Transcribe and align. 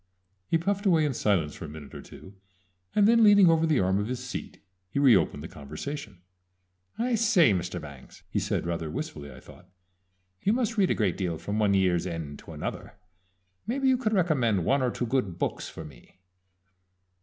He 0.47 0.57
puffed 0.57 0.87
away 0.87 1.05
in 1.05 1.13
silence 1.13 1.53
for 1.53 1.65
a 1.65 1.69
minute 1.69 1.93
or 1.93 2.01
two, 2.01 2.33
and 2.95 3.07
then 3.07 3.23
leaning 3.23 3.51
over 3.51 3.67
the 3.67 3.79
arm 3.79 3.99
of 3.99 4.07
his 4.07 4.17
seat 4.23 4.59
he 4.89 4.97
re 4.97 5.15
opened 5.15 5.43
the 5.43 5.47
conversation. 5.47 6.23
"I 6.97 7.13
say, 7.13 7.53
Mr. 7.53 7.79
Bangs," 7.79 8.23
he 8.27 8.39
said, 8.39 8.65
rather 8.65 8.89
wistfully, 8.89 9.31
I 9.31 9.39
thought, 9.39 9.69
"you 10.41 10.53
must 10.53 10.75
read 10.75 10.89
a 10.89 10.95
great 10.95 11.17
deal 11.17 11.37
from 11.37 11.59
one 11.59 11.75
year's 11.75 12.07
end 12.07 12.39
to 12.39 12.51
another 12.53 12.95
maybe 13.67 13.87
you 13.89 13.95
could 13.97 14.13
recommend 14.13 14.65
one 14.65 14.81
or 14.81 14.89
two 14.89 15.05
good 15.05 15.37
books 15.37 15.69
for 15.69 15.85
me?" 15.85 16.19